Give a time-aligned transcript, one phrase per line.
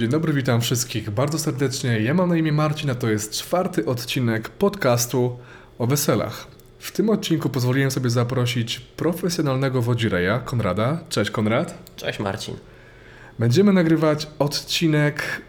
[0.00, 2.00] Dzień dobry, witam wszystkich bardzo serdecznie.
[2.00, 5.38] Ja mam na imię Marcin, a to jest czwarty odcinek podcastu
[5.78, 6.46] o weselach.
[6.78, 11.00] W tym odcinku pozwoliłem sobie zaprosić profesjonalnego wodzireja, Konrada.
[11.08, 11.94] Cześć Konrad.
[11.96, 12.54] Cześć Marcin.
[13.38, 15.42] Będziemy nagrywać odcinek,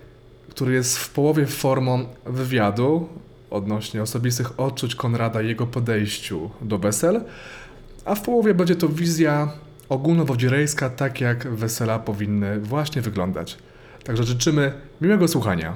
[0.50, 3.10] który jest w połowie formą wywiadu
[3.50, 7.24] odnośnie osobistych odczuć Konrada i jego podejściu do wesel,
[8.06, 9.52] a w połowie będzie to wizja
[9.90, 13.58] ogólnowodzirejska, tak jak wesela powinny właśnie wyglądać.
[14.04, 15.76] Także życzymy miłego słuchania.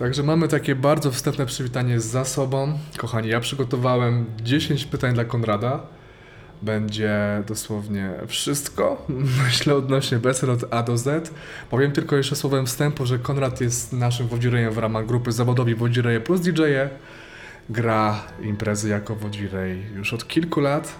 [0.00, 2.78] Także mamy takie bardzo wstępne przywitanie za sobą.
[2.96, 5.80] Kochani, ja przygotowałem 10 pytań dla Konrada.
[6.62, 9.06] Będzie dosłownie wszystko,
[9.44, 11.30] myślę, odnośnie wesel od A do Z.
[11.70, 16.20] Powiem tylko jeszcze słowem wstępu, że Konrad jest naszym wodzirejem w ramach grupy zawodowej Wodzireje
[16.20, 16.62] plus DJ.
[16.62, 16.88] -e.
[17.70, 20.94] Gra imprezy jako wodzirej już od kilku lat.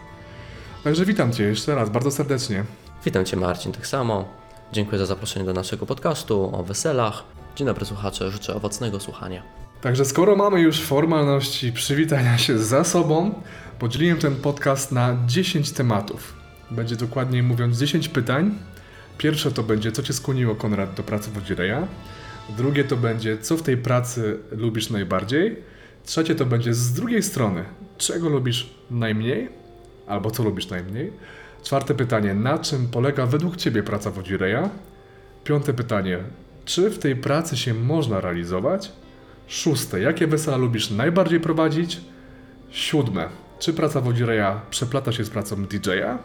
[0.85, 2.65] Także witam Cię jeszcze raz, bardzo serdecznie.
[3.05, 4.29] Witam Cię Marcin, tak samo.
[4.73, 7.40] Dziękuję za zaproszenie do naszego podcastu o weselach.
[7.57, 9.43] Dzień dobry słuchacze, życzę owocnego słuchania.
[9.81, 13.43] Także skoro mamy już formalności przywitania się za sobą,
[13.79, 16.35] podzieliłem ten podcast na 10 tematów.
[16.71, 18.55] Będzie dokładniej mówiąc 10 pytań.
[19.19, 21.87] Pierwsze to będzie, co Cię skłoniło, Konrad, do pracy wodzireja.
[22.57, 25.57] Drugie to będzie, co w tej pracy lubisz najbardziej.
[26.05, 27.65] Trzecie to będzie z drugiej strony,
[27.99, 29.49] czego lubisz najmniej,
[30.07, 31.13] albo co lubisz najmniej.
[31.63, 34.71] Czwarte pytanie, na czym polega według Ciebie praca wodzireja?
[35.45, 36.19] Piąte pytanie,
[36.71, 38.93] czy w tej pracy się można realizować?
[39.47, 42.01] Szóste, jakie wesela lubisz najbardziej prowadzić?
[42.71, 46.19] Siódme, czy praca wodzireja przeplata się z pracą DJ-a?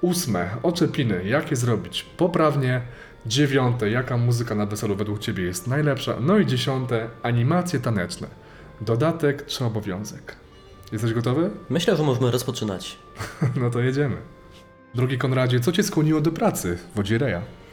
[0.00, 2.82] Ósme, oczepiny, jakie zrobić poprawnie?
[3.26, 6.16] Dziewiąte, jaka muzyka na weselu według Ciebie jest najlepsza?
[6.20, 8.28] No i dziesiąte, animacje taneczne.
[8.80, 10.36] Dodatek czy obowiązek?
[10.92, 11.50] Jesteś gotowy?
[11.70, 12.98] Myślę, że możemy rozpoczynać.
[13.60, 14.16] no to jedziemy.
[14.94, 17.63] Drugi Konradzie, co Cię skłoniło do pracy wodzireja?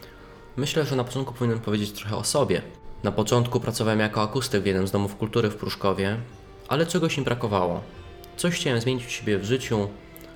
[0.58, 2.62] Myślę, że na początku powinienem powiedzieć trochę o sobie.
[3.04, 6.18] Na początku pracowałem jako akustyk w jednym z domów kultury w Pruszkowie,
[6.68, 7.82] ale czegoś mi brakowało.
[8.38, 9.88] Coś chciałem zmienić u siebie w życiu,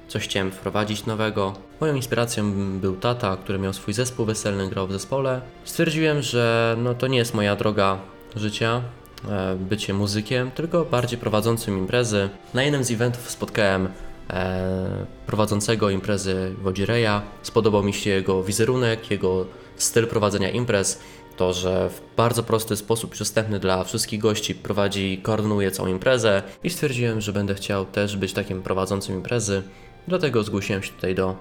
[0.08, 1.54] coś chciałem wprowadzić nowego.
[1.82, 5.42] Moją inspiracją był tata, który miał swój zespół weselny, grał w zespole.
[5.64, 8.00] Stwierdziłem, że no to nie jest moja droga
[8.36, 8.82] życia,
[9.30, 12.30] e, bycie muzykiem, tylko bardziej prowadzącym imprezy.
[12.54, 13.90] Na jednym z eventów spotkałem
[14.30, 17.22] e, prowadzącego imprezy Wodzireja.
[17.42, 19.46] Spodobał mi się jego wizerunek, jego
[19.78, 21.00] styl prowadzenia imprez,
[21.38, 26.70] to, że w bardzo prosty sposób, przystępny dla wszystkich gości prowadzi, koordynuje całą imprezę i
[26.70, 29.64] stwierdziłem, że będę chciał też być takim prowadzącym imprezy.
[30.08, 31.36] Dlatego zgłosiłem się tutaj do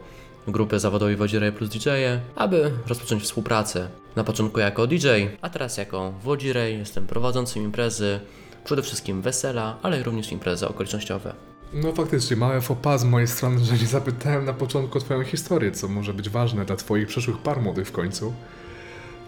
[0.49, 1.89] grupy zawodowej Wodzireje plus DJ,
[2.37, 3.89] aby rozpocząć współpracę.
[4.17, 5.09] Na początku jako DJ,
[5.43, 8.21] a teraz jako Wodzirej jestem prowadzącym imprezy,
[8.65, 11.54] przede wszystkim wesela, ale również imprezy okolicznościowe.
[11.75, 15.73] No faktycznie, małe faux z mojej strony, że nie zapytałem na początku o Twoją historię,
[15.73, 18.35] co może być ważne dla Twoich przyszłych par młodych w końcu.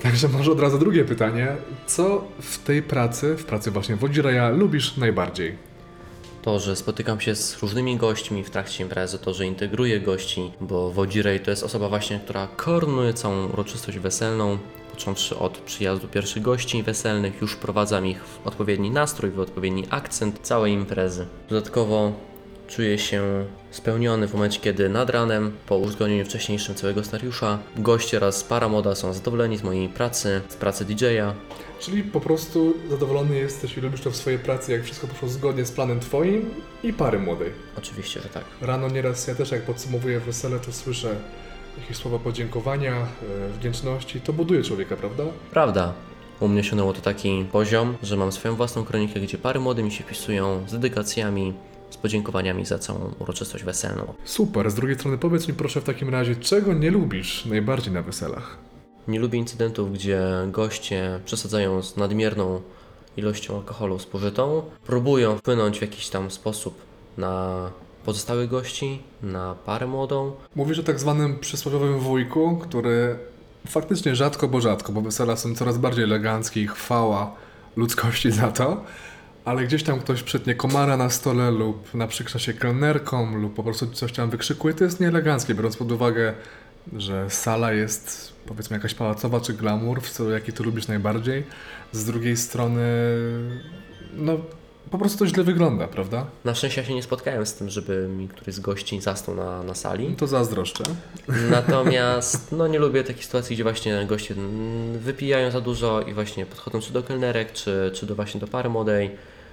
[0.02, 1.48] Także może od razu drugie pytanie.
[1.86, 5.56] Co w tej pracy, w pracy właśnie Wodzireja, lubisz najbardziej?
[6.42, 10.90] To, że spotykam się z różnymi gośćmi w trakcie imprezy, to, że integruję gości, bo
[10.90, 14.58] Wodzirej to jest osoba właśnie, która koordynuje całą uroczystość weselną,
[14.90, 20.38] począwszy od przyjazdu pierwszych gości weselnych, już wprowadzam ich w odpowiedni nastrój, w odpowiedni akcent
[20.42, 21.26] całej imprezy.
[21.48, 22.12] Dodatkowo
[22.68, 28.44] Czuję się spełniony w momencie, kiedy nad ranem, po uzgodnieniu wcześniejszym całego scenariusza, goście oraz
[28.44, 31.34] para moda są zadowoleni z mojej pracy, z pracy DJ-a.
[31.80, 35.64] Czyli po prostu zadowolony jesteś i lubisz to w swojej pracy, jak wszystko poszło zgodnie
[35.64, 36.50] z planem Twoim
[36.82, 37.50] i pary młodej.
[37.78, 38.44] Oczywiście, że tak.
[38.60, 41.16] Rano nieraz ja też jak podsumowuję wesele, to słyszę
[41.80, 43.06] jakieś słowa podziękowania, e,
[43.58, 44.20] wdzięczności.
[44.20, 45.24] To buduje człowieka, prawda?
[45.50, 45.92] Prawda.
[46.40, 49.92] U mnie osiągnęło to taki poziom, że mam swoją własną kronikę, gdzie pary młode mi
[49.92, 51.52] się wpisują z dedykacjami,
[51.96, 54.14] z podziękowaniami za całą uroczystość weselną.
[54.24, 58.02] Super, z drugiej strony powiedz mi proszę w takim razie, czego nie lubisz najbardziej na
[58.02, 58.56] weselach?
[59.08, 62.60] Nie lubię incydentów, gdzie goście przesadzają z nadmierną
[63.16, 66.78] ilością alkoholu spożytą, próbują wpłynąć w jakiś tam sposób
[67.18, 67.70] na
[68.04, 70.32] pozostałych gości, na parę młodą.
[70.54, 73.18] Mówisz o tak zwanym przysłowiowym wujku, który
[73.68, 77.34] faktycznie rzadko, bo rzadko, bo wesela są coraz bardziej eleganckie i chwała
[77.76, 78.84] ludzkości za to,
[79.46, 83.86] ale gdzieś tam ktoś przytnie komara na stole lub naprzykrza się kelnerką lub po prostu
[83.86, 86.34] coś tam wykrzykuje, to jest nieeleganckie, biorąc pod uwagę,
[86.96, 91.44] że sala jest powiedzmy jakaś pałacowa czy glamour, w stylu jaki ty lubisz najbardziej.
[91.92, 92.82] Z drugiej strony
[94.90, 96.26] Po prostu to źle wygląda, prawda?
[96.44, 99.62] Na szczęście ja się nie spotkałem z tym, żeby mi któryś z gości zasnął na,
[99.62, 100.14] na sali.
[100.16, 100.84] To zazdroszczę.
[101.50, 104.34] Natomiast no, nie lubię takich sytuacji, gdzie właśnie goście
[104.98, 108.68] wypijają za dużo i właśnie podchodzą czy do kelnerek, czy, czy do właśnie do pary
[108.68, 109.10] młodej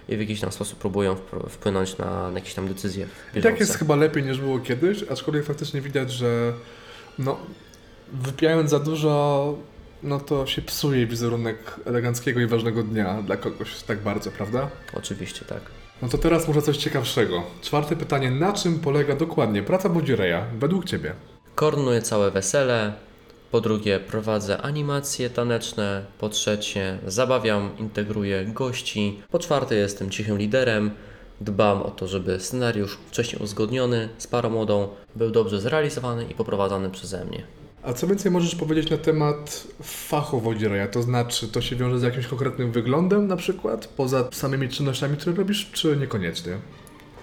[0.09, 1.15] i w jakiś tam sposób próbują
[1.49, 3.07] wpłynąć na, na jakieś tam decyzje.
[3.35, 6.53] I tak jest chyba lepiej niż było kiedyś, aczkolwiek faktycznie widać, że
[7.19, 7.37] no,
[8.13, 9.57] wypijając za dużo,
[10.03, 14.69] no to się psuje wizerunek eleganckiego i ważnego dnia dla kogoś tak bardzo, prawda?
[14.93, 15.61] Oczywiście tak.
[16.01, 17.43] No to teraz może coś ciekawszego.
[17.61, 21.13] Czwarte pytanie, na czym polega dokładnie praca Bodzireja według Ciebie?
[21.55, 22.93] Koordynuję całe wesele.
[23.53, 26.05] Po drugie, prowadzę animacje taneczne.
[26.19, 29.21] Po trzecie, zabawiam, integruję gości.
[29.31, 30.91] Po czwarte, jestem cichym liderem.
[31.41, 36.89] Dbam o to, żeby scenariusz wcześniej uzgodniony z parą młodą był dobrze zrealizowany i poprowadzony
[36.89, 37.43] przeze mnie.
[37.83, 40.87] A co więcej możesz powiedzieć na temat fachu Wodzireja?
[40.87, 45.35] To znaczy, to się wiąże z jakimś konkretnym wyglądem na przykład, poza samymi czynnościami, które
[45.35, 46.57] robisz, czy niekoniecznie?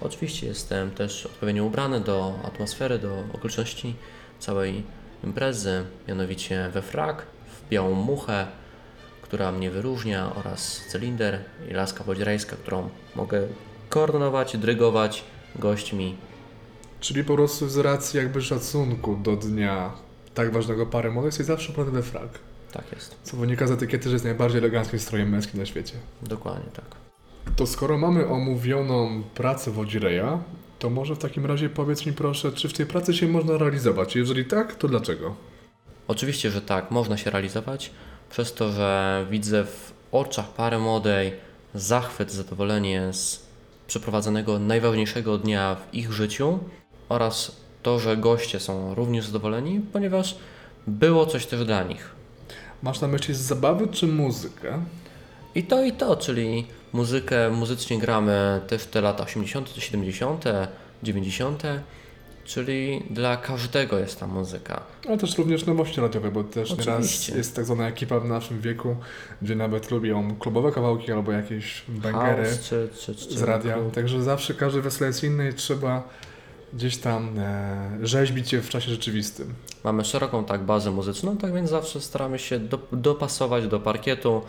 [0.01, 3.95] Oczywiście jestem też odpowiednio ubrany do atmosfery, do okoliczności
[4.39, 4.83] całej
[5.23, 8.47] imprezy, mianowicie we frak, w białą muchę,
[9.21, 11.39] która mnie wyróżnia oraz cylinder
[11.69, 13.47] i laska wodzierejska, którą mogę
[13.89, 15.23] koordynować, dyrygować
[15.55, 16.15] gośćmi.
[16.99, 19.91] Czyli po prostu z racji jakby szacunku do dnia
[20.33, 22.29] tak ważnego pary młodych jesteś zawsze ubrany we frak.
[22.71, 25.93] Tak jest, Co wynika z etykiety, że jest najbardziej eleganckim strojem męskim na świecie.
[26.21, 26.85] dokładnie tak.
[27.55, 30.39] To skoro mamy omówioną pracę Wodzireja,
[30.81, 34.15] to może w takim razie powiedz mi proszę, czy w tej pracy się można realizować?
[34.15, 35.35] Jeżeli tak, to dlaczego?
[36.07, 37.91] Oczywiście, że tak, można się realizować,
[38.29, 41.33] przez to, że widzę w oczach pary młodej
[41.75, 43.45] zachwyt, zadowolenie z
[43.87, 46.59] przeprowadzonego najważniejszego dnia w ich życiu
[47.09, 50.37] oraz to, że goście są również zadowoleni, ponieważ
[50.87, 52.15] było coś też dla nich.
[52.83, 54.83] Masz na myśli zabawy czy muzykę?
[55.55, 60.43] I to i to, czyli muzykę, muzycznie gramy też te lata 80., 70.,
[61.03, 61.63] 90.,
[62.43, 64.83] czyli dla każdego jest ta muzyka.
[65.07, 68.95] Ale też również nowości radiowe, bo też nieraz jest tak zwana ekipa w naszym wieku,
[69.41, 73.73] gdzie nawet lubią klubowe kawałki albo jakieś bangery House czy, czy, czy, z radia.
[73.73, 73.93] klub.
[73.93, 76.03] Także zawsze każdy wesele jest inny i trzeba
[76.73, 79.53] gdzieś tam e, rzeźbić je w czasie rzeczywistym.
[79.83, 84.41] Mamy szeroką tak bazę muzyczną, tak więc zawsze staramy się do, dopasować do parkietu,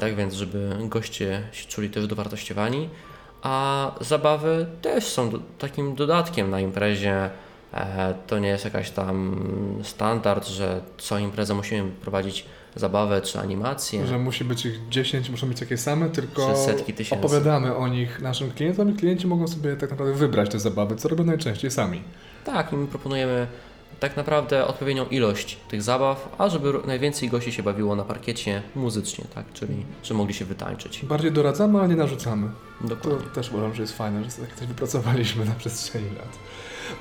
[0.00, 2.88] tak więc żeby goście się czuli też dowartościowani,
[3.42, 7.30] a zabawy też są do, takim dodatkiem na imprezie.
[7.74, 9.36] E, to nie jest jakaś tam
[9.82, 12.44] standard, że co imprezę musimy prowadzić
[12.76, 14.06] zabawę czy animację.
[14.06, 16.54] Że musi być ich 10, muszą być takie same, tylko
[17.10, 21.08] opowiadamy o nich naszym klientom i klienci mogą sobie tak naprawdę wybrać te zabawy, co
[21.08, 22.02] robią najczęściej sami.
[22.44, 23.46] Tak, i my proponujemy
[24.00, 29.24] tak naprawdę odpowiednią ilość tych zabaw, a żeby najwięcej gości się bawiło na parkiecie muzycznie,
[29.34, 31.04] tak, czyli że mogli się wytańczyć.
[31.04, 32.50] Bardziej doradzamy, ale nie narzucamy.
[32.82, 33.30] To Dokładnie.
[33.34, 36.38] też uważam, że jest fajne, że takie coś wypracowaliśmy na przestrzeni lat.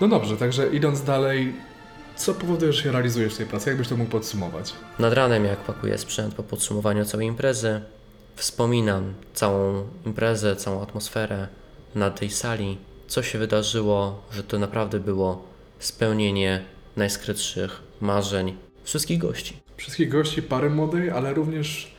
[0.02, 1.54] No dobrze, także idąc dalej,
[2.16, 3.70] co powoduje, że się realizujesz w tej pracy?
[3.70, 4.74] Jakbyś to mógł podsumować?
[5.00, 7.82] Nad ranem, jak pakuję sprzęt po podsumowaniu całej imprezy,
[8.36, 11.48] wspominam całą imprezę, całą atmosferę
[11.96, 15.44] na tej sali, co się wydarzyło, że to naprawdę było
[15.80, 16.66] spełnienie
[16.98, 19.60] najskrytszych marzeń wszystkich gości.
[19.78, 21.92] Wszystkich gości pary młodej, ale również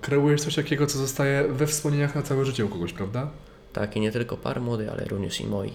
[0.00, 3.30] kreujesz coś takiego, co zostaje we wspomnieniach na całe życie u kogoś, prawda?
[3.72, 5.72] Tak, i nie tylko pary młodej, ale również i moi.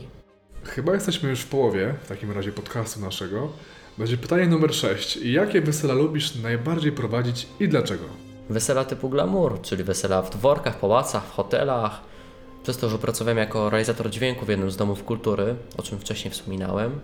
[0.64, 3.50] Chyba jesteśmy już w połowie, w takim razie podcastu naszego.
[3.98, 5.18] Będzie pytanie numer 6.
[5.18, 8.04] Jakie wesela lubisz najbardziej prowadzić i dlaczego?
[8.50, 12.02] Wesela typu glamour, czyli wesela w dworkach, pałacach, w hotelach.
[12.64, 16.32] Przez to, że pracowałem jako realizator dźwięku w jednym z domów kultury, o czym wcześniej
[16.32, 17.00] wspominałem,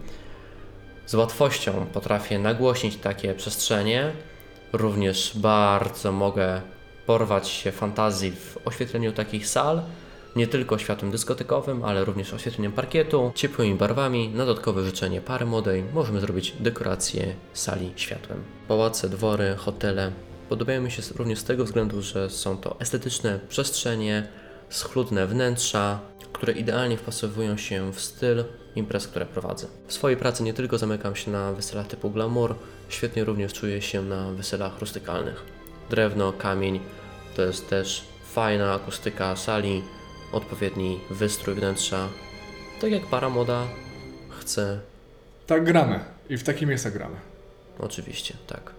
[1.05, 4.11] z łatwością potrafię nagłośnić takie przestrzenie.
[4.73, 6.61] Również bardzo mogę
[7.05, 9.81] porwać się fantazji w oświetleniu takich sal.
[10.35, 14.29] Nie tylko światłem dyskotekowym, ale również oświetleniem parkietu, ciepłymi barwami.
[14.29, 18.43] Na dodatkowe życzenie pary młodej możemy zrobić dekorację sali światłem.
[18.67, 20.11] Pałace, dwory, hotele
[20.49, 24.27] podobają mi się również z tego względu, że są to estetyczne przestrzenie,
[24.69, 25.99] schludne wnętrza,
[26.33, 28.43] które idealnie wpasowują się w styl
[28.75, 29.67] imprez, które prowadzę.
[29.87, 32.55] W swojej pracy nie tylko zamykam się na weselach typu glamour,
[32.89, 35.43] świetnie również czuję się na weselach rustykalnych.
[35.89, 36.79] Drewno, kamień
[37.35, 39.83] to jest też fajna akustyka sali,
[40.31, 42.07] odpowiedni wystrój wnętrza.
[42.81, 43.63] Tak jak para moda
[44.39, 44.79] chce,
[45.47, 45.99] Tak gramy.
[46.29, 47.15] I w takie miejsca gramy.
[47.79, 48.71] oczywiście, tak.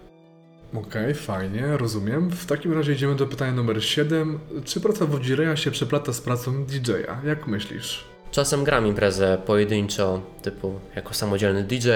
[0.73, 2.29] Okej, fajnie, rozumiem.
[2.29, 4.39] W takim razie idziemy do pytania numer 7.
[4.65, 7.27] Czy praca Wodzireja się przeplata z pracą DJ-a?
[7.27, 8.05] Jak myślisz?
[8.31, 11.89] Czasem gram imprezę pojedynczo, typu jako samodzielny DJ,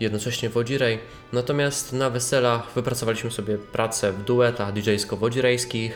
[0.00, 0.98] jednocześnie wodzirej,
[1.32, 5.92] natomiast na weselach wypracowaliśmy sobie pracę w duetach DJ-sko-wodzirejskich,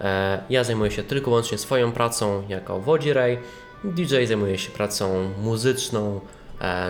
[0.00, 3.38] E, ja zajmuję się tylko i wyłącznie swoją pracą jako wodzirej.
[3.84, 6.20] DJ zajmuje się pracą muzyczną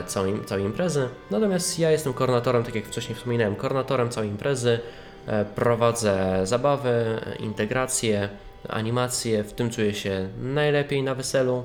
[0.06, 1.08] całej, całej imprezy.
[1.30, 4.80] Natomiast ja jestem koordynatorem, tak jak wcześniej wspominałem, koordynatorem całej imprezy.
[5.26, 8.28] E, prowadzę zabawy, e, integracje,
[8.68, 9.44] animacje.
[9.44, 11.64] W tym czuję się najlepiej na weselu.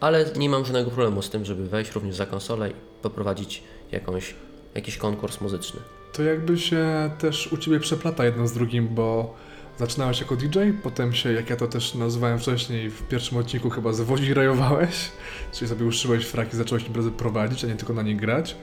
[0.00, 3.62] Ale nie mam żadnego problemu z tym, żeby wejść również za konsolę i poprowadzić
[3.92, 4.34] jakąś,
[4.74, 5.80] jakiś konkurs muzyczny.
[6.12, 9.34] To jakby się też u Ciebie przeplata jedno z drugim, bo
[9.80, 13.92] zaczynałeś jako DJ, potem się, jak ja to też nazywałem wcześniej, w pierwszym odcinku chyba
[13.92, 15.10] zwozirajowałeś,
[15.52, 18.56] czyli sobie uszyłeś fraki, zacząłeś imprezy prowadzić, a nie tylko na nie grać.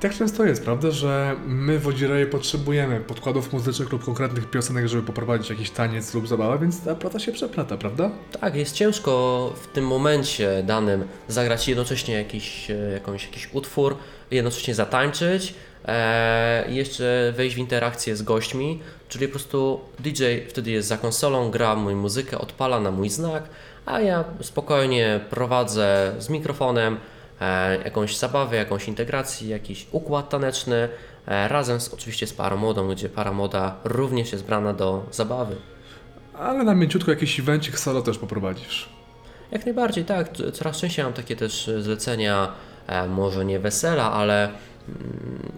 [0.00, 5.50] Tak często jest, prawda, że my wodzireje potrzebujemy podkładów muzycznych lub konkretnych piosenek, żeby poprowadzić
[5.50, 8.10] jakiś taniec lub zabawę, więc ta plata się przeplata, prawda?
[8.40, 13.96] Tak, jest ciężko w tym momencie danym zagrać jednocześnie jakiś, e, jakąś, jakiś utwór,
[14.30, 15.54] jednocześnie zatańczyć
[15.84, 20.98] e, i jeszcze wejść w interakcję z gośćmi, czyli po prostu DJ wtedy jest za
[20.98, 23.48] konsolą, gra mój muzykę, odpala na mój znak,
[23.86, 26.96] a ja spokojnie prowadzę z mikrofonem
[27.40, 30.88] e, jakąś zabawę, jakąś integrację, jakiś układ taneczny,
[31.26, 35.56] e, razem z, oczywiście z parą młodą, gdzie para młoda również jest brana do zabawy.
[36.38, 38.88] Ale na mięciutko jakiś evencik solo też poprowadzisz.
[39.50, 40.30] Jak najbardziej, tak.
[40.52, 42.52] Coraz częściej mam takie też zlecenia,
[43.08, 44.58] może nie wesela, ale mm,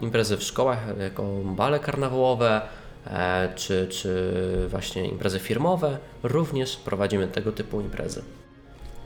[0.02, 2.61] imprezy w szkołach, e, jako bale karnawałowe,
[3.06, 4.32] e, czy, czy
[4.68, 5.99] właśnie imprezy firmowe.
[6.23, 8.23] Również prowadzimy tego typu imprezy.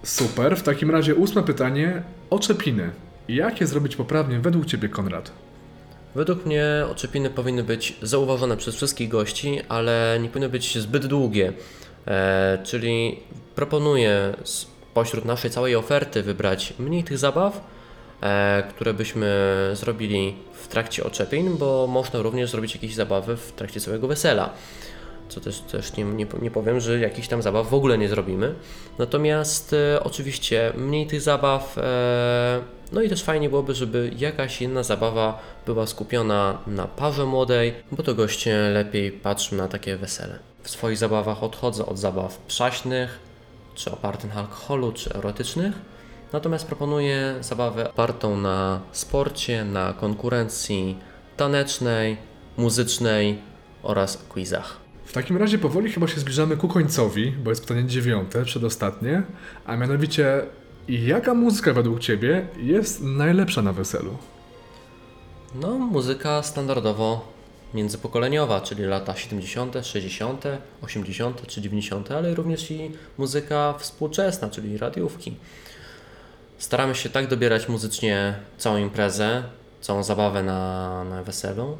[0.02, 2.90] Super, w takim razie ósme pytanie, oczepiny.
[3.28, 5.32] Jak je zrobić poprawnie według Ciebie, Konrad?
[6.14, 11.52] Według mnie oczepiny powinny być zauważone przez wszystkich gości, ale nie powinny być zbyt długie.
[12.06, 13.20] E, czyli
[13.54, 17.60] proponuję spośród naszej całej oferty wybrać mniej tych zabaw, e,
[18.70, 19.30] które byśmy
[19.74, 24.50] zrobili w trakcie oczepin, bo można również zrobić jakieś zabawy w trakcie całego wesela.
[25.28, 28.54] Co też, też nie, nie, nie powiem, że jakichś tam zabaw w ogóle nie zrobimy.
[28.98, 32.60] Natomiast e, oczywiście mniej tych zabaw, e,
[32.92, 38.02] no i też fajnie byłoby, żeby jakaś jedna zabawa była skupiona na parze młodej, bo
[38.02, 40.38] to goście lepiej patrzą na takie wesele.
[40.62, 43.18] W swoich zabawach odchodzę od zabaw przaśnych,
[43.74, 45.91] czy opartych na alkoholu, czy erotycznych.
[46.32, 50.98] Natomiast proponuję zabawę opartą na sporcie, na konkurencji
[51.36, 52.16] tanecznej,
[52.56, 53.38] muzycznej
[53.82, 54.76] oraz quizach.
[55.04, 59.22] W takim razie powoli chyba się zbliżamy ku końcowi, bo jest pytanie dziewiąte, przedostatnie,
[59.66, 60.42] a mianowicie
[60.88, 64.16] jaka muzyka według Ciebie jest najlepsza na weselu?
[65.54, 67.32] No, muzyka standardowo
[67.74, 70.44] międzypokoleniowa, czyli lata 70., 60.,
[70.82, 71.46] 80.
[71.46, 75.36] czy 90., ale również i muzyka współczesna, czyli radiówki.
[76.62, 79.42] Staramy się tak dobierać muzycznie całą imprezę,
[79.80, 81.78] całą zabawę na, na weselu,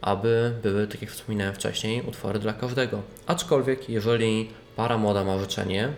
[0.00, 3.02] aby były, tak jak wspominałem wcześniej, utwory dla każdego.
[3.26, 5.88] Aczkolwiek, jeżeli para młoda ma życzenie,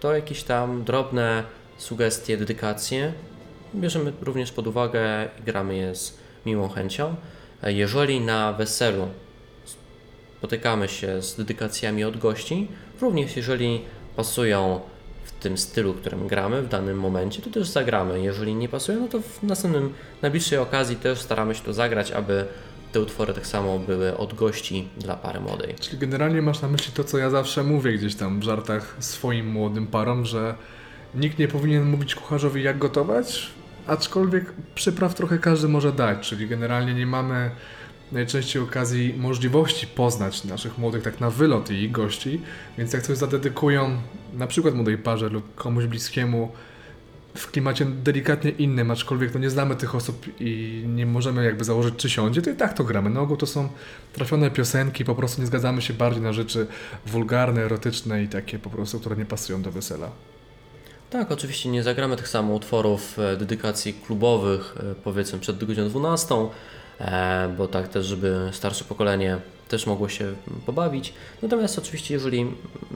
[0.00, 1.44] to jakieś tam drobne
[1.78, 3.12] sugestie, dedykacje
[3.74, 7.16] bierzemy również pod uwagę i gramy je z miłą chęcią.
[7.62, 9.08] Jeżeli na weselu
[10.38, 12.68] spotykamy się z dedykacjami od gości,
[13.00, 13.84] również jeżeli
[14.16, 14.80] pasują
[15.44, 18.20] tym stylu, którym gramy w danym momencie, to też zagramy.
[18.20, 22.44] Jeżeli nie pasują, no to w następnym, najbliższej okazji też staramy się to zagrać, aby
[22.92, 25.74] te utwory tak samo były od gości dla pary młodej.
[25.80, 29.50] Czyli generalnie masz na myśli to, co ja zawsze mówię gdzieś tam w żartach swoim
[29.50, 30.54] młodym parom, że
[31.14, 33.50] nikt nie powinien mówić kucharzowi jak gotować,
[33.86, 37.50] aczkolwiek przypraw trochę każdy może dać, czyli generalnie nie mamy
[38.12, 42.40] najczęściej okazji, możliwości poznać naszych młodych tak na wylot i ich gości,
[42.78, 43.96] więc jak coś zadedykują
[44.34, 46.52] na przykład młodej parze lub komuś bliskiemu
[47.34, 51.94] w klimacie delikatnie innym, aczkolwiek no nie znamy tych osób i nie możemy jakby założyć
[51.96, 53.10] czy siądzie, to i tak to gramy.
[53.10, 53.68] Na ogół to są
[54.12, 56.66] trafione piosenki, po prostu nie zgadzamy się bardziej na rzeczy
[57.06, 60.10] wulgarne, erotyczne i takie po prostu, które nie pasują do wesela.
[61.10, 66.34] Tak, oczywiście nie zagramy tych samo utworów e, dedykacji klubowych, e, powiedzmy przed godziną 12,
[66.34, 66.48] e,
[67.56, 70.34] bo tak też, żeby starsze pokolenie też mogło się
[70.66, 71.14] pobawić.
[71.42, 72.46] Natomiast oczywiście, jeżeli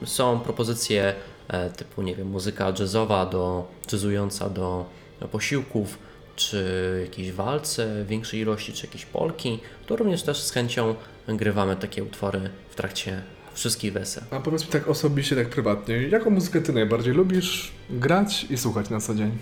[0.05, 1.13] są propozycje
[1.47, 4.85] e, typu, nie wiem, muzyka jazzowa, do, jazzująca do
[5.31, 5.97] posiłków,
[6.35, 10.95] czy jakieś walce większej ilości, czy jakieś polki, to również też z chęcią
[11.27, 13.21] grywamy takie utwory w trakcie
[13.53, 14.23] wszystkich wesel.
[14.31, 18.89] A powiedz mi tak osobiście, tak prywatnie, jaką muzykę ty najbardziej lubisz grać i słuchać
[18.89, 19.37] na co dzień?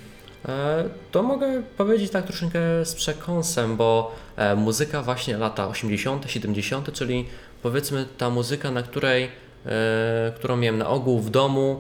[0.47, 6.93] E, To mogę powiedzieć tak troszeczkę z przekąsem, bo e, muzyka właśnie lata 80., 70.,
[6.93, 7.25] czyli
[7.63, 9.29] powiedzmy ta muzyka, na której,
[9.65, 11.79] e, którą miałem na ogół w domu,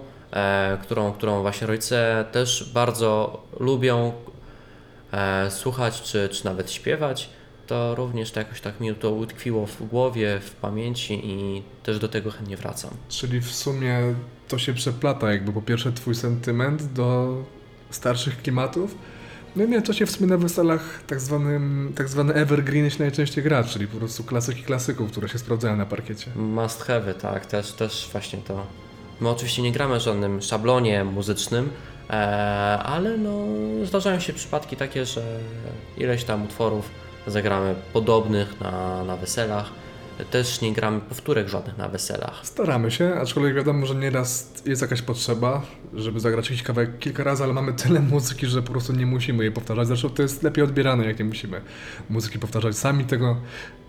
[0.81, 4.11] którą, którą właśnie rodzice też bardzo lubią
[5.49, 7.29] słuchać czy, czy nawet śpiewać.
[7.67, 12.07] to również to jakoś tak mi to utkwiło w głowie, w pamięci i też do
[12.07, 12.91] tego chętnie wracam.
[13.09, 14.15] Czyli w sumie
[14.47, 17.37] to się przeplata, jakby po pierwsze twój sentyment do
[17.89, 18.95] starszych klimatów,
[19.55, 23.63] no i się w sumie na weselach tak, zwanym, tak zwany evergreen się najczęściej gra,
[23.63, 26.31] czyli po prostu klasyki klasyków, które się sprawdzają na parkiecie.
[26.35, 28.67] Must have, tak, też, też właśnie to.
[29.21, 31.69] My oczywiście nie gramy żadnym szablonie muzycznym,
[32.09, 32.13] e,
[32.83, 33.45] ale no,
[33.85, 35.39] zdarzają się przypadki takie, że
[35.97, 36.89] ileś tam utworów
[37.27, 39.71] zagramy podobnych na, na weselach.
[40.25, 42.39] Też nie gramy powtórek żadnych na weselach.
[42.43, 45.61] Staramy się, aczkolwiek wiadomo, że nieraz jest jakaś potrzeba,
[45.93, 49.43] żeby zagrać jakiś kawałek kilka razy, ale mamy tyle muzyki, że po prostu nie musimy
[49.43, 49.87] jej powtarzać.
[49.87, 51.61] Zresztą to jest lepiej odbierane, jak nie musimy
[52.09, 52.77] muzyki powtarzać.
[52.77, 53.37] Sami tego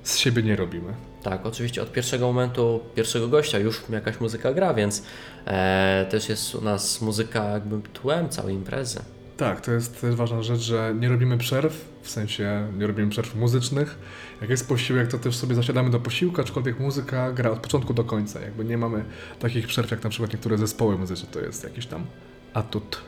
[0.03, 0.93] z siebie nie robimy.
[1.23, 5.03] Tak, oczywiście od pierwszego momentu, pierwszego gościa już jakaś muzyka gra, więc
[5.47, 9.01] e, też jest u nas muzyka jakby tłem całej imprezy.
[9.39, 13.35] Tak, to jest też ważna rzecz, że nie robimy przerw, w sensie nie robimy przerw
[13.35, 13.99] muzycznych.
[14.41, 18.05] Jak jest posiłek, to też sobie zasiadamy do posiłku, aczkolwiek muzyka gra od początku do
[18.05, 18.41] końca.
[18.41, 19.05] Jakby nie mamy
[19.41, 22.07] takich przerw jak na przykład niektóre zespoły muzyczne, to jest jakiś tam
[22.55, 23.01] atut.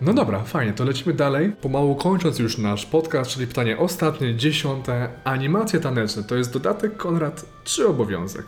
[0.00, 1.52] No dobra, fajnie, to lecimy dalej.
[1.52, 5.08] Pomału kończąc już nasz podcast, czyli pytanie ostatnie, dziesiąte.
[5.24, 8.46] Animacje taneczne to jest dodatek, Konrad, czy obowiązek?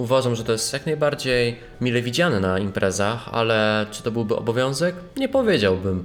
[0.00, 4.94] Uważam, że to jest jak najbardziej mile widziane na imprezach, ale czy to byłby obowiązek?
[5.16, 6.04] Nie powiedziałbym,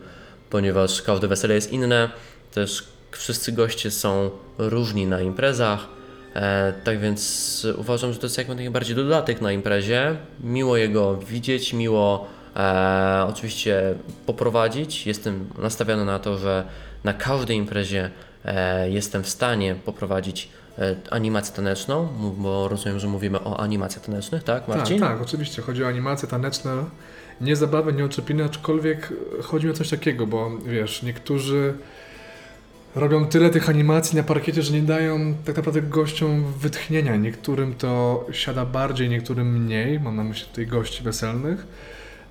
[0.49, 2.09] ponieważ każde wesele jest inne,
[2.53, 5.87] też wszyscy goście są różni na imprezach,
[6.33, 10.15] e, tak więc uważam, że to jest jak najbardziej dodatek na imprezie.
[10.43, 15.07] Miło jego widzieć, miło e, oczywiście poprowadzić.
[15.07, 16.63] Jestem nastawiony na to, że
[17.03, 18.09] na każdej imprezie
[18.45, 20.49] e, jestem w stanie poprowadzić
[21.09, 24.99] animację taneczną, bo rozumiem, że mówimy o animacjach tanecznych, tak Marcin?
[24.99, 25.61] Tak, tak, oczywiście.
[25.61, 26.71] Chodzi o animacje taneczne,
[27.41, 29.13] nie zabawy, nie oczepiny, aczkolwiek
[29.43, 31.73] chodzi o coś takiego, bo wiesz, niektórzy
[32.95, 37.15] robią tyle tych animacji na parkiecie, że nie dają tak naprawdę gościom wytchnienia.
[37.15, 39.99] Niektórym to siada bardziej, niektórym mniej.
[39.99, 41.67] Mam na myśli tutaj gości weselnych.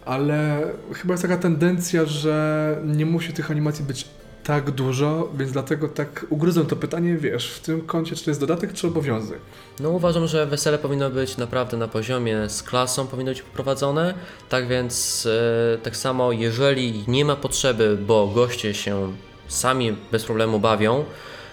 [0.04, 4.08] Ale chyba jest taka tendencja, że nie musi tych animacji być
[4.44, 8.40] tak dużo, więc dlatego tak ugryzłem to pytanie, wiesz, w tym kącie, czy to jest
[8.40, 9.38] dodatek, czy obowiązek.
[9.80, 14.14] No uważam, że wesele powinno być naprawdę na poziomie z klasą, powinno być poprowadzone.
[14.48, 15.26] Tak więc
[15.74, 19.12] e, tak samo, jeżeli nie ma potrzeby, bo goście się
[19.48, 21.04] sami bez problemu bawią,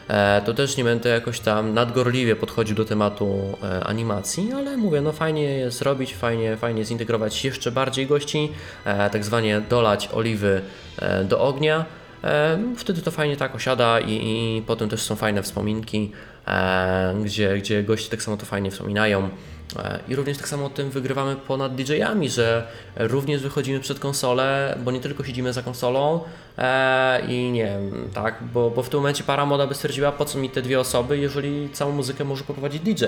[0.07, 5.01] e, to też nie będę jakoś tam nadgorliwie podchodził do tematu e, animacji, ale mówię,
[5.01, 8.51] no fajnie jest zrobić, fajnie, fajnie zintegrować jeszcze bardziej gości,
[9.11, 10.61] tak zwanie dolać oliwy
[11.23, 11.85] do ognia.
[12.23, 16.11] E, Wtedy to fajnie tak osiada i, i potem też są fajne wspominki,
[16.47, 19.29] e, gdzie, gdzie goście tak samo to fajnie wspominają.
[19.79, 24.91] E, I również tak samo tym wygrywamy ponad DJ-ami, że również wychodzimy przed konsolę, bo
[24.91, 26.19] nie tylko siedzimy za konsolą
[26.57, 30.25] e, i nie wiem, tak, bo, bo w tym momencie para moda by stwierdziła, po
[30.25, 33.05] co mi te dwie osoby, jeżeli całą muzykę może poprowadzić DJ.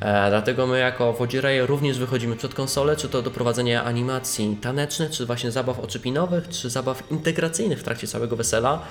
[0.00, 5.10] E, dlatego my jako wodzireje również wychodzimy przed konsolę, czy to do prowadzenia animacji tanecznych,
[5.10, 8.82] czy właśnie zabaw oczepinowych, czy zabaw integracyjnych w trakcie całego wesela,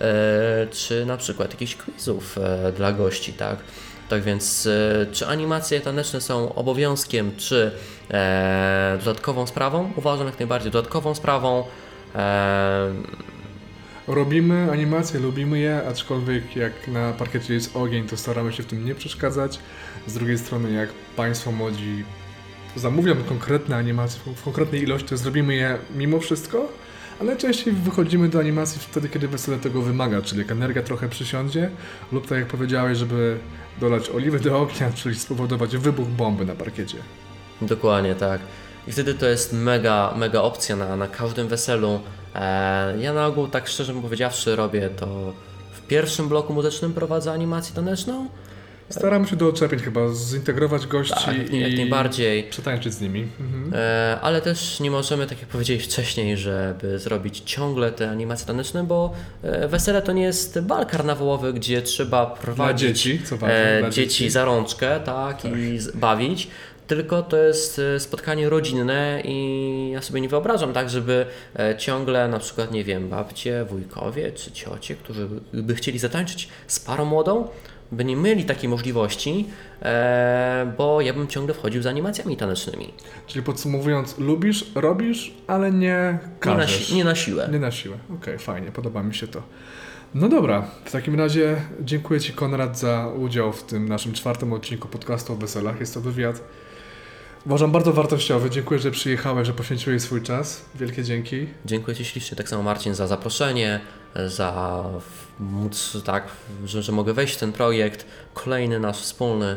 [0.00, 3.56] e, czy na przykład jakichś quizów e, dla gości, tak.
[4.12, 7.70] Tak więc, e, czy animacje taneczne są obowiązkiem, czy
[8.10, 9.92] e, dodatkową sprawą?
[9.96, 11.64] Uważam jak najbardziej dodatkową sprawą.
[12.14, 12.92] E,
[14.06, 18.84] Robimy animacje, lubimy je, aczkolwiek jak na parkiecie jest ogień, to staramy się w tym
[18.84, 19.58] nie przeszkadzać.
[20.06, 22.04] Z drugiej strony, jak Państwo młodzi
[22.76, 26.68] zamówią konkretne animacje w konkretnej ilości, to zrobimy je mimo wszystko,
[27.22, 31.70] ale najczęściej wychodzimy do animacji wtedy, kiedy wesele tego wymaga, czyli jak energia trochę przysiądzie,
[32.12, 33.38] lub tak jak powiedziałeś, żeby
[33.80, 36.98] dolać oliwy do ognia, czyli spowodować wybuch bomby na parkiecie.
[37.60, 38.40] Dokładnie tak.
[38.88, 42.00] I wtedy to jest mega, mega opcja na, na każdym weselu.
[42.34, 45.32] E, ja na ogół, tak szczerze powiedziawszy, robię to
[45.72, 48.28] w pierwszym bloku muzycznym prowadzę animację taneczną.
[48.92, 49.52] Staramy się do
[49.84, 52.44] chyba zintegrować gości Tak, jak, i jak najbardziej.
[52.44, 53.28] przetańczyć z nimi.
[53.40, 53.72] Mhm.
[53.74, 58.84] E, ale też nie możemy, tak jak powiedziałeś wcześniej, żeby zrobić ciągle te animacje taneczne,
[58.84, 63.80] bo e, wesele to nie jest bal karnawałowy, gdzie trzeba prowadzić dzieci, co ważne, e,
[63.80, 66.48] dla dzieci za rączkę, tak, i z- bawić.
[66.86, 71.26] Tylko to jest e, spotkanie rodzinne i ja sobie nie wyobrażam tak, żeby
[71.58, 76.80] e, ciągle na przykład, nie wiem, babcie, wujkowie czy ciocie, którzy by chcieli zatańczyć z
[76.80, 77.48] parą młodą,
[77.92, 79.48] by nie mieli takiej możliwości,
[79.82, 82.92] e, bo ja bym ciągle wchodził z animacjami tanecznymi.
[83.26, 86.92] Czyli podsumowując, lubisz, robisz, ale nie Nie na, każesz.
[86.92, 87.48] nie na siłę.
[87.52, 87.96] Nie na siłę.
[88.14, 89.42] Okej, fajnie, podoba mi się to.
[90.14, 94.88] No dobra, w takim razie dziękuję Ci Konrad za udział w tym naszym czwartym odcinku
[94.88, 95.80] podcastu o weselach.
[95.80, 96.42] Jest to wywiad
[97.46, 98.50] Uważam bardzo wartościowy.
[98.50, 100.64] Dziękuję, że przyjechałeś, że poświęciłeś swój czas.
[100.74, 101.46] Wielkie dzięki.
[101.64, 103.80] Dziękuję Ci ślicznie, tak samo Marcin, za zaproszenie,
[104.26, 104.84] za
[105.40, 106.28] móc, tak,
[106.64, 108.06] że, że mogę wejść w ten projekt.
[108.34, 109.56] Kolejny nasz wspólny.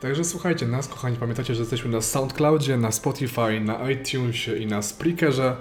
[0.00, 4.82] Także słuchajcie nas, kochani, pamiętajcie, że jesteśmy na SoundCloudzie, na Spotify, na iTunesie i na
[4.82, 5.56] Spreakerze.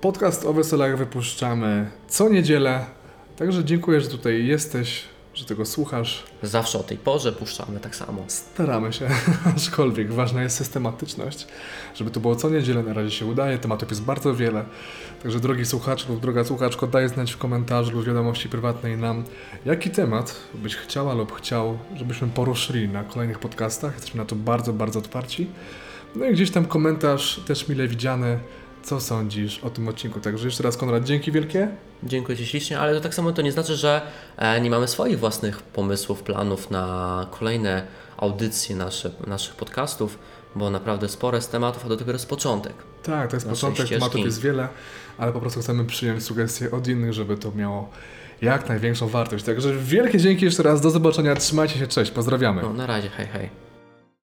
[0.00, 2.86] Podcast o weselach wypuszczamy co niedzielę.
[3.36, 5.04] Także dziękuję, że tutaj jesteś,
[5.34, 6.24] że tego słuchasz.
[6.42, 8.24] Zawsze o tej porze puszczamy tak samo.
[8.26, 9.08] Staramy się,
[9.56, 11.46] aczkolwiek ważna jest systematyczność,
[11.94, 14.64] żeby to było co niedzielę, na razie się udaje, tematów jest bardzo wiele.
[15.22, 19.24] Także drogi słuchacz lub droga słuchaczko, daj znać w komentarzu lub wiadomości prywatnej nam,
[19.66, 23.94] jaki temat byś chciała lub chciał, żebyśmy poruszyli na kolejnych podcastach.
[23.94, 25.50] Jesteśmy na to bardzo, bardzo otwarci.
[26.16, 28.38] No i gdzieś tam komentarz też mile widziany,
[28.84, 30.20] co sądzisz o tym odcinku.
[30.20, 31.68] Także jeszcze raz Konrad, dzięki wielkie.
[32.02, 34.02] Dziękuję Ci ślicznie, ale to tak samo to nie znaczy, że
[34.36, 40.18] e, nie mamy swoich własnych pomysłów, planów na kolejne audycje nasze, naszych podcastów,
[40.54, 42.72] bo naprawdę sporo jest tematów, a do tego jest początek.
[43.02, 43.94] Tak, to jest początek, ścieżki.
[43.94, 44.68] tematów jest wiele,
[45.18, 47.90] ale po prostu chcemy przyjąć sugestie od innych, żeby to miało
[48.42, 49.44] jak największą wartość.
[49.44, 52.62] Także wielkie dzięki jeszcze raz, do zobaczenia, trzymajcie się, cześć, pozdrawiamy.
[52.62, 53.63] No, na razie, hej, hej.